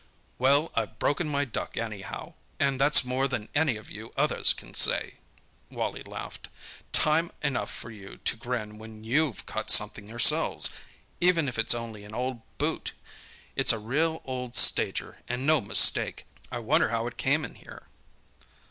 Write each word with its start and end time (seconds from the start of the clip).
"Well, 0.39 0.71
I've 0.73 0.97
broken 0.97 1.29
my 1.29 1.45
duck, 1.45 1.77
anyhow, 1.77 2.33
and 2.59 2.81
that's 2.81 3.05
more 3.05 3.27
than 3.27 3.49
any 3.53 3.77
of 3.77 3.91
you 3.91 4.13
others 4.17 4.51
can 4.51 4.73
say!" 4.73 5.17
Wally 5.69 6.01
laughed. 6.01 6.47
"Time 6.91 7.29
enough 7.43 7.69
for 7.71 7.91
you 7.91 8.17
to 8.17 8.35
grin 8.35 8.79
when 8.79 9.03
you've 9.03 9.45
caught 9.45 9.69
something 9.69 10.09
yourselves—even 10.09 11.47
if 11.47 11.59
it's 11.59 11.75
only 11.75 12.03
an 12.03 12.15
old 12.15 12.41
boot! 12.57 12.93
It's 13.55 13.71
a 13.73 13.77
real 13.77 14.23
old 14.25 14.55
stager 14.55 15.19
and 15.27 15.45
no 15.45 15.61
mistake. 15.61 16.25
I 16.51 16.57
wonder 16.57 16.89
how 16.89 17.05
it 17.05 17.17
came 17.17 17.45
in 17.45 17.53
here." 17.53 17.83